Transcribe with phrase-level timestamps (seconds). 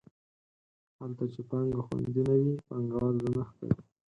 [0.99, 3.75] هلته چې پانګه خوندي نه وي پانګوال زړه نه ښه کوي.